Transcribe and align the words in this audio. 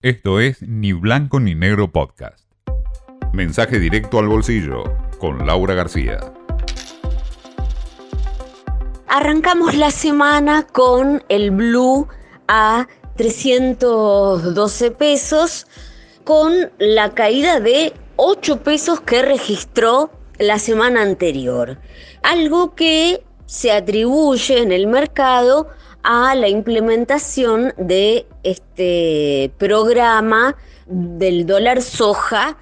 Esto 0.00 0.38
es 0.38 0.62
Ni 0.62 0.92
Blanco 0.92 1.40
ni 1.40 1.56
Negro 1.56 1.90
Podcast. 1.90 2.38
Mensaje 3.32 3.80
directo 3.80 4.20
al 4.20 4.28
bolsillo 4.28 4.84
con 5.18 5.44
Laura 5.44 5.74
García. 5.74 6.20
Arrancamos 9.08 9.74
la 9.74 9.90
semana 9.90 10.62
con 10.62 11.24
el 11.28 11.50
Blue 11.50 12.06
a 12.46 12.86
312 13.16 14.92
pesos, 14.92 15.66
con 16.22 16.70
la 16.78 17.10
caída 17.14 17.58
de 17.58 17.92
8 18.14 18.62
pesos 18.62 19.00
que 19.00 19.22
registró 19.22 20.12
la 20.38 20.60
semana 20.60 21.02
anterior. 21.02 21.76
Algo 22.22 22.76
que 22.76 23.24
se 23.46 23.72
atribuye 23.72 24.62
en 24.62 24.70
el 24.70 24.86
mercado 24.86 25.70
a 26.02 26.34
la 26.34 26.48
implementación 26.48 27.74
de 27.76 28.26
este 28.42 29.50
programa 29.58 30.56
del 30.86 31.46
dólar 31.46 31.82
soja 31.82 32.56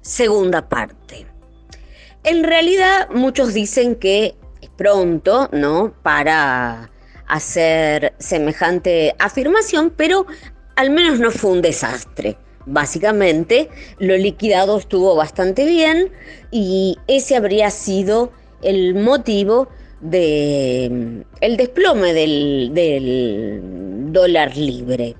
segunda 0.00 0.68
parte. 0.68 1.26
En 2.24 2.44
realidad 2.44 3.08
muchos 3.10 3.54
dicen 3.54 3.96
que 3.96 4.36
es 4.60 4.68
pronto, 4.76 5.48
¿no? 5.52 5.94
Para 6.02 6.90
hacer 7.26 8.14
semejante 8.18 9.14
afirmación, 9.18 9.92
pero 9.96 10.26
al 10.76 10.90
menos 10.90 11.18
no 11.18 11.30
fue 11.30 11.50
un 11.50 11.62
desastre. 11.62 12.36
Básicamente, 12.66 13.68
lo 13.98 14.16
liquidado 14.16 14.78
estuvo 14.78 15.16
bastante 15.16 15.64
bien 15.64 16.12
y 16.50 16.98
ese 17.08 17.36
habría 17.36 17.70
sido 17.70 18.30
el 18.62 18.94
motivo 18.94 19.68
de 20.02 21.24
el 21.40 21.56
desplome 21.56 22.12
del, 22.12 22.70
del 22.74 24.12
dólar 24.12 24.56
libre. 24.56 25.16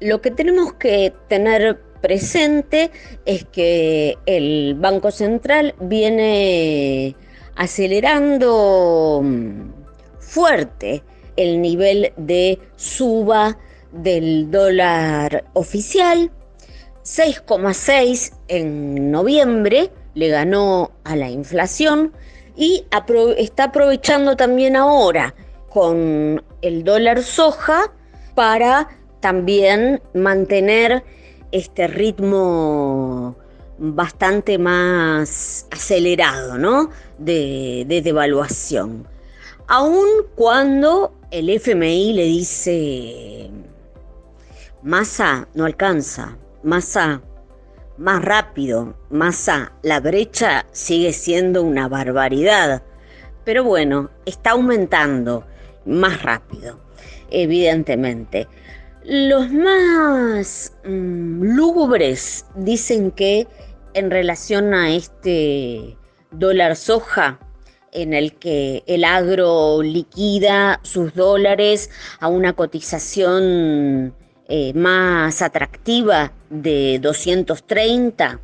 Lo 0.00 0.20
que 0.20 0.30
tenemos 0.30 0.74
que 0.74 1.12
tener 1.28 1.80
presente 2.00 2.90
es 3.24 3.44
que 3.44 4.16
el 4.26 4.74
Banco 4.78 5.10
Central 5.10 5.74
viene 5.80 7.14
acelerando 7.56 9.22
fuerte 10.18 11.02
el 11.36 11.60
nivel 11.60 12.12
de 12.16 12.58
suba 12.76 13.58
del 13.92 14.50
dólar 14.50 15.44
oficial. 15.52 16.30
6,6 17.04 18.32
en 18.48 19.10
noviembre 19.10 19.90
le 20.14 20.28
ganó 20.28 20.92
a 21.04 21.16
la 21.16 21.30
inflación 21.30 22.12
y 22.60 22.84
está 23.38 23.64
aprovechando 23.64 24.36
también 24.36 24.76
ahora 24.76 25.34
con 25.70 26.44
el 26.60 26.84
dólar 26.84 27.22
soja 27.22 27.90
para 28.34 28.86
también 29.20 30.02
mantener 30.12 31.02
este 31.52 31.86
ritmo 31.86 33.34
bastante 33.78 34.58
más 34.58 35.66
acelerado 35.70 36.58
¿no? 36.58 36.90
de, 37.16 37.86
de 37.88 38.02
devaluación. 38.02 39.08
Aun 39.66 40.06
cuando 40.34 41.14
el 41.30 41.48
FMI 41.48 42.12
le 42.12 42.24
dice, 42.24 43.50
masa 44.82 45.48
no 45.54 45.64
alcanza, 45.64 46.36
masa 46.62 47.22
más 48.00 48.24
rápido, 48.24 48.94
masa, 49.10 49.72
la 49.82 50.00
brecha 50.00 50.64
sigue 50.72 51.12
siendo 51.12 51.62
una 51.62 51.86
barbaridad, 51.86 52.82
pero 53.44 53.62
bueno, 53.62 54.08
está 54.24 54.52
aumentando 54.52 55.44
más 55.84 56.22
rápido, 56.22 56.80
evidentemente. 57.30 58.48
Los 59.04 59.50
más 59.50 60.72
mm, 60.84 61.42
lúgubres 61.42 62.46
dicen 62.54 63.10
que 63.10 63.46
en 63.92 64.10
relación 64.10 64.72
a 64.72 64.94
este 64.94 65.98
dólar 66.30 66.76
soja, 66.76 67.38
en 67.92 68.14
el 68.14 68.32
que 68.36 68.82
el 68.86 69.04
agro 69.04 69.82
liquida 69.82 70.80
sus 70.84 71.14
dólares 71.14 71.90
a 72.18 72.28
una 72.28 72.54
cotización 72.54 74.14
eh, 74.52 74.72
más 74.74 75.42
atractiva 75.42 76.32
de 76.50 76.98
230, 77.00 78.40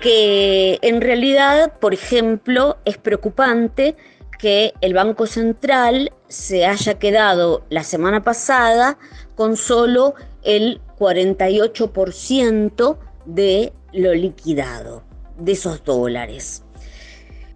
que 0.00 0.78
en 0.82 1.00
realidad, 1.00 1.72
por 1.80 1.94
ejemplo, 1.94 2.76
es 2.84 2.96
preocupante 2.96 3.96
que 4.38 4.72
el 4.80 4.94
Banco 4.94 5.26
Central 5.26 6.12
se 6.28 6.64
haya 6.64 7.00
quedado 7.00 7.64
la 7.70 7.82
semana 7.82 8.22
pasada 8.22 8.96
con 9.34 9.56
solo 9.56 10.14
el 10.44 10.80
48% 10.96 12.98
de 13.24 13.72
lo 13.92 14.14
liquidado, 14.14 15.02
de 15.38 15.52
esos 15.52 15.82
dólares. 15.82 16.62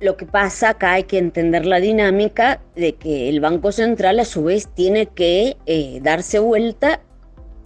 Lo 0.00 0.16
que 0.16 0.26
pasa 0.26 0.70
acá 0.70 0.94
hay 0.94 1.04
que 1.04 1.18
entender 1.18 1.66
la 1.66 1.78
dinámica 1.78 2.60
de 2.74 2.94
que 2.94 3.28
el 3.28 3.40
Banco 3.40 3.70
Central 3.70 4.18
a 4.18 4.24
su 4.24 4.42
vez 4.42 4.66
tiene 4.74 5.06
que 5.06 5.56
eh, 5.66 6.00
darse 6.02 6.40
vuelta 6.40 7.00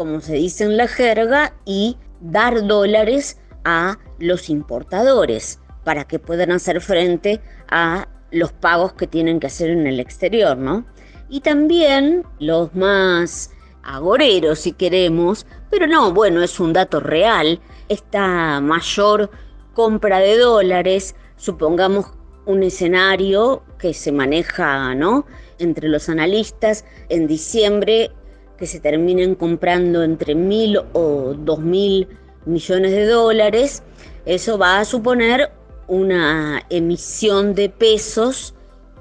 como 0.00 0.22
se 0.22 0.32
dice 0.32 0.64
en 0.64 0.78
la 0.78 0.88
jerga, 0.88 1.52
y 1.66 1.98
dar 2.22 2.66
dólares 2.66 3.38
a 3.66 3.98
los 4.18 4.48
importadores 4.48 5.60
para 5.84 6.04
que 6.04 6.18
puedan 6.18 6.52
hacer 6.52 6.80
frente 6.80 7.42
a 7.68 8.08
los 8.30 8.50
pagos 8.50 8.94
que 8.94 9.06
tienen 9.06 9.40
que 9.40 9.48
hacer 9.48 9.68
en 9.68 9.86
el 9.86 10.00
exterior, 10.00 10.56
¿no? 10.56 10.86
Y 11.28 11.40
también 11.40 12.24
los 12.38 12.74
más 12.74 13.50
agoreros, 13.82 14.60
si 14.60 14.72
queremos, 14.72 15.44
pero 15.68 15.86
no, 15.86 16.14
bueno, 16.14 16.42
es 16.42 16.58
un 16.60 16.72
dato 16.72 17.00
real, 17.00 17.60
esta 17.90 18.58
mayor 18.62 19.30
compra 19.74 20.18
de 20.20 20.38
dólares, 20.38 21.14
supongamos 21.36 22.06
un 22.46 22.62
escenario 22.62 23.62
que 23.78 23.92
se 23.92 24.12
maneja, 24.12 24.94
¿no? 24.94 25.26
Entre 25.58 25.88
los 25.88 26.08
analistas, 26.08 26.86
en 27.10 27.26
diciembre 27.26 28.12
que 28.60 28.66
se 28.66 28.78
terminen 28.78 29.34
comprando 29.34 30.04
entre 30.04 30.34
mil 30.34 30.78
o 30.92 31.34
dos 31.34 31.58
mil 31.58 32.06
millones 32.44 32.92
de 32.92 33.06
dólares, 33.06 33.82
eso 34.26 34.58
va 34.58 34.78
a 34.78 34.84
suponer 34.84 35.50
una 35.88 36.62
emisión 36.68 37.54
de 37.54 37.70
pesos 37.70 38.54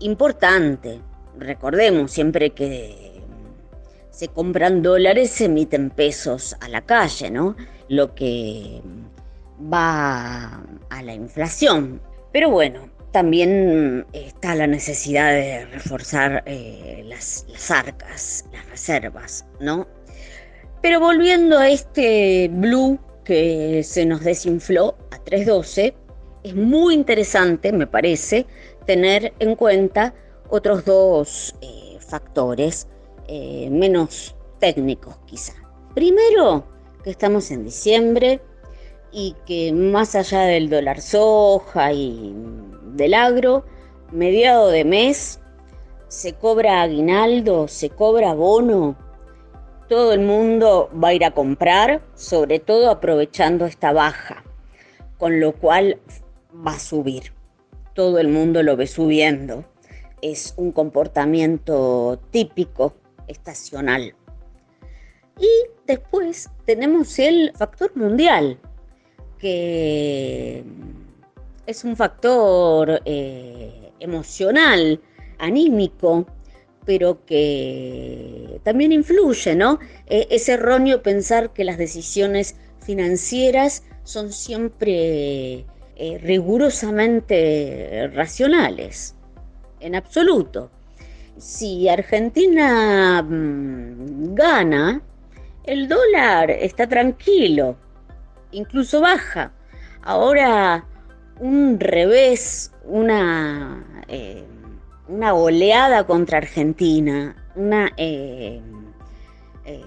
importante. 0.00 1.00
Recordemos, 1.38 2.10
siempre 2.10 2.50
que 2.50 3.22
se 4.10 4.28
compran 4.28 4.82
dólares, 4.82 5.30
se 5.30 5.46
emiten 5.46 5.90
pesos 5.90 6.56
a 6.60 6.68
la 6.68 6.82
calle, 6.82 7.30
¿no? 7.30 7.56
Lo 7.88 8.14
que 8.14 8.82
va 9.72 10.62
a 10.90 11.02
la 11.02 11.14
inflación. 11.14 12.00
Pero 12.32 12.50
bueno, 12.50 12.90
también 13.14 14.04
está 14.12 14.56
la 14.56 14.66
necesidad 14.66 15.30
de 15.30 15.66
reforzar 15.66 16.42
eh, 16.46 17.04
las, 17.06 17.46
arcas, 17.70 18.44
las 18.52 18.68
reservas, 18.68 19.46
¿no? 19.60 19.86
Pero 20.82 20.98
volviendo 20.98 21.56
a 21.56 21.70
este 21.70 22.50
blue 22.52 22.98
que 23.24 23.84
se 23.84 24.04
nos 24.04 24.24
desinfló 24.24 24.96
a 25.12 25.22
312, 25.22 25.94
es 26.42 26.56
muy 26.56 26.94
interesante, 26.94 27.70
me 27.70 27.86
parece, 27.86 28.46
tener 28.84 29.32
en 29.38 29.54
cuenta 29.54 30.12
otros 30.48 30.84
dos 30.84 31.54
eh, 31.60 31.96
factores 32.00 32.88
eh, 33.28 33.68
menos 33.70 34.34
técnicos 34.58 35.16
quizá. 35.24 35.54
Primero, 35.94 36.66
que 37.04 37.10
estamos 37.10 37.52
en 37.52 37.64
diciembre 37.64 38.42
y 39.12 39.36
que 39.46 39.72
más 39.72 40.16
allá 40.16 40.40
del 40.40 40.68
dólar 40.68 41.00
soja 41.00 41.92
y 41.92 42.34
del 42.94 43.14
agro, 43.14 43.64
mediado 44.12 44.68
de 44.68 44.84
mes, 44.84 45.40
se 46.08 46.32
cobra 46.32 46.82
aguinaldo, 46.82 47.68
se 47.68 47.90
cobra 47.90 48.34
bono, 48.34 48.96
todo 49.88 50.12
el 50.12 50.20
mundo 50.20 50.90
va 50.92 51.08
a 51.08 51.14
ir 51.14 51.24
a 51.24 51.32
comprar, 51.32 52.02
sobre 52.14 52.58
todo 52.58 52.90
aprovechando 52.90 53.66
esta 53.66 53.92
baja, 53.92 54.42
con 55.18 55.40
lo 55.40 55.52
cual 55.52 56.00
va 56.66 56.72
a 56.72 56.78
subir. 56.78 57.32
Todo 57.94 58.18
el 58.18 58.28
mundo 58.28 58.62
lo 58.62 58.76
ve 58.76 58.86
subiendo. 58.86 59.64
Es 60.22 60.54
un 60.56 60.72
comportamiento 60.72 62.18
típico, 62.30 62.94
estacional. 63.28 64.14
Y 65.38 65.48
después 65.86 66.48
tenemos 66.64 67.18
el 67.18 67.52
factor 67.54 67.94
mundial, 67.94 68.58
que 69.38 70.64
es 71.66 71.84
un 71.84 71.96
factor 71.96 73.00
eh, 73.04 73.92
emocional, 74.00 75.00
anímico, 75.38 76.26
pero 76.84 77.24
que 77.24 78.60
también 78.62 78.92
influye, 78.92 79.54
¿no? 79.54 79.78
E, 80.06 80.26
es 80.30 80.48
erróneo 80.48 81.02
pensar 81.02 81.52
que 81.52 81.64
las 81.64 81.78
decisiones 81.78 82.56
financieras 82.84 83.82
son 84.04 84.32
siempre 84.32 85.64
eh, 85.96 86.18
rigurosamente 86.22 88.08
racionales, 88.08 89.14
en 89.80 89.94
absoluto. 89.94 90.70
Si 91.38 91.88
Argentina 91.88 93.22
mm, 93.22 94.34
gana 94.34 95.02
el 95.64 95.88
dólar 95.88 96.50
está 96.50 96.86
tranquilo, 96.86 97.76
incluso 98.52 99.00
baja. 99.00 99.52
Ahora 100.02 100.84
un 101.40 101.78
revés, 101.80 102.72
una, 102.84 103.84
eh, 104.08 104.44
una 105.08 105.34
oleada 105.34 106.06
contra 106.06 106.38
Argentina, 106.38 107.36
una 107.56 107.92
eh, 107.96 108.60
eh, 109.64 109.82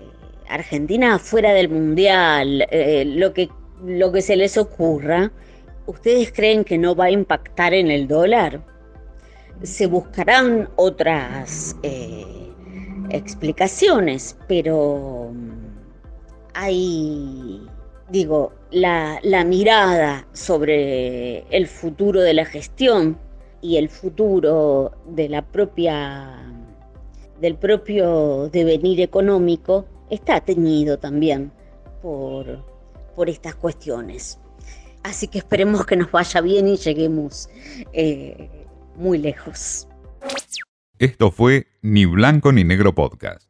Argentina 0.49 1.19
fuera 1.19 1.53
del 1.53 1.69
mundial, 1.69 2.67
lo, 3.05 3.33
que, 3.33 3.49
lo 3.85 4.11
que 4.11 4.21
se 4.21 4.35
les 4.35 4.57
ocurra, 4.57 5.31
¿ustedes 5.85 6.31
creen 6.31 6.63
que 6.63 6.77
no 6.77 6.95
va 6.95 7.05
a 7.05 7.11
impactar 7.11 7.73
en 7.73 7.91
el 7.91 8.07
dólar? 8.07 8.61
Se 9.63 9.87
buscarán 9.87 10.69
otras 10.75 11.75
explicaciones, 13.09 14.37
pero 14.47 15.31
hay, 16.53 17.67
digo, 18.09 18.53
la, 18.71 19.19
mirada 19.45 20.27
sobre 20.33 21.39
el 21.55 21.67
futuro 21.67 22.21
de 22.21 22.33
la 22.33 22.45
gestión 22.45 23.17
y 23.61 23.77
el 23.77 23.89
futuro 23.89 24.91
de 25.07 25.29
la 25.29 25.41
propia 25.41 26.43
del 27.39 27.55
propio 27.55 28.49
devenir 28.49 28.99
económico 28.99 29.85
está 30.09 30.41
teñido 30.41 30.97
también 30.97 31.51
por, 32.01 32.65
por 33.15 33.29
estas 33.29 33.53
cuestiones. 33.55 34.39
Así 35.03 35.27
que 35.27 35.37
esperemos 35.37 35.85
que 35.85 35.95
nos 35.95 36.11
vaya 36.11 36.41
bien 36.41 36.67
y 36.67 36.77
lleguemos 36.77 37.47
eh, 37.93 38.49
muy 38.95 39.19
lejos. 39.19 39.87
Esto 40.97 41.29
fue 41.29 41.67
Ni 41.83 42.05
Blanco 42.05 42.51
ni 42.51 42.63
Negro 42.63 42.95
Podcast. 42.95 43.46